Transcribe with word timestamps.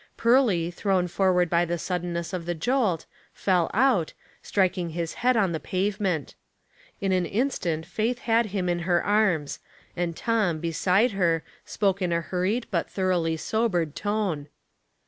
Pearly, 0.17 0.71
thrown 0.71 1.07
forward 1.07 1.47
by 1.47 1.63
the 1.63 1.77
suddenness 1.77 2.33
of 2.33 2.47
the 2.47 2.55
jolt, 2.55 3.05
fell 3.33 3.69
out, 3.71 4.13
striking 4.41 4.89
his 4.89 5.13
head 5.21 5.37
on 5.37 5.51
the 5.51 5.59
pavement. 5.59 6.33
In 6.99 7.11
an 7.11 7.27
instant 7.27 7.85
Faith 7.85 8.17
had 8.17 8.47
him 8.47 8.67
in 8.67 8.79
her 8.79 9.03
arms, 9.05 9.59
and 9.95 10.15
Tom, 10.17 10.57
beside 10.59 11.11
her, 11.11 11.43
spoke 11.65 12.01
in 12.01 12.11
a 12.11 12.19
hurried 12.19 12.65
but 12.71 12.89
thoroughly 12.89 13.37
sobered 13.37 13.95
tone. 13.95 14.47